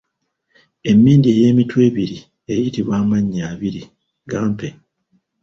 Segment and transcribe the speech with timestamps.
[0.89, 2.17] Emmindi eyeemitwe ebiri
[2.51, 3.81] eyitibwa amannya abiri,
[4.29, 4.67] gampe?